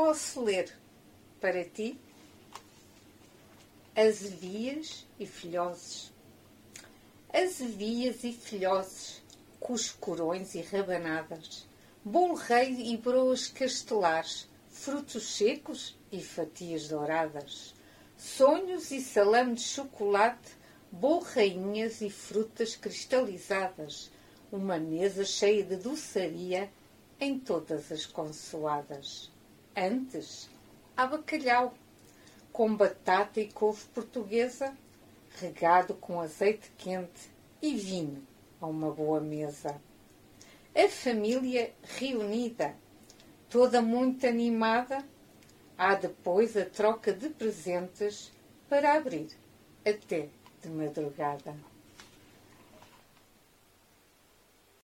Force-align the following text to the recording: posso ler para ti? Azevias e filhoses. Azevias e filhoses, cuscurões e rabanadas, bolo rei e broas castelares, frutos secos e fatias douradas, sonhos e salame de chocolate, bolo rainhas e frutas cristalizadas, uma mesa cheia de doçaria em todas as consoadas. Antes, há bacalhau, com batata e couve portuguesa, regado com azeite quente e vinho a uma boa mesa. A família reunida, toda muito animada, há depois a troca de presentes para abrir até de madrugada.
posso 0.00 0.40
ler 0.40 0.74
para 1.42 1.62
ti? 1.62 2.00
Azevias 3.94 5.06
e 5.18 5.26
filhoses. 5.26 6.10
Azevias 7.30 8.24
e 8.24 8.32
filhoses, 8.32 9.22
cuscurões 9.60 10.54
e 10.54 10.62
rabanadas, 10.62 11.66
bolo 12.02 12.32
rei 12.32 12.94
e 12.94 12.96
broas 12.96 13.48
castelares, 13.48 14.48
frutos 14.70 15.36
secos 15.36 15.94
e 16.10 16.22
fatias 16.22 16.88
douradas, 16.88 17.74
sonhos 18.16 18.90
e 18.92 19.02
salame 19.02 19.56
de 19.56 19.64
chocolate, 19.64 20.56
bolo 20.90 21.20
rainhas 21.24 22.00
e 22.00 22.08
frutas 22.08 22.74
cristalizadas, 22.74 24.10
uma 24.50 24.78
mesa 24.78 25.26
cheia 25.26 25.62
de 25.62 25.76
doçaria 25.76 26.72
em 27.20 27.38
todas 27.38 27.92
as 27.92 28.06
consoadas. 28.06 29.30
Antes, 29.82 30.50
há 30.94 31.06
bacalhau, 31.06 31.72
com 32.52 32.76
batata 32.76 33.40
e 33.40 33.50
couve 33.50 33.82
portuguesa, 33.94 34.76
regado 35.40 35.94
com 35.94 36.20
azeite 36.20 36.70
quente 36.76 37.30
e 37.62 37.74
vinho 37.74 38.22
a 38.60 38.66
uma 38.66 38.90
boa 38.90 39.22
mesa. 39.22 39.80
A 40.74 40.86
família 40.86 41.72
reunida, 41.96 42.76
toda 43.48 43.80
muito 43.80 44.26
animada, 44.26 45.02
há 45.78 45.94
depois 45.94 46.58
a 46.58 46.66
troca 46.66 47.10
de 47.10 47.30
presentes 47.30 48.30
para 48.68 48.98
abrir 48.98 49.30
até 49.82 50.28
de 50.60 50.68
madrugada. 50.68 51.56